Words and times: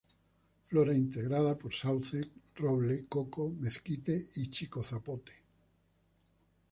Flora: 0.65 0.95
integrada 0.95 1.55
por 1.59 1.75
sauce, 1.75 2.21
roble, 2.55 3.05
coco, 3.07 3.49
mezquite 3.51 4.29
y 4.37 4.47
chicozapote. 4.49 5.33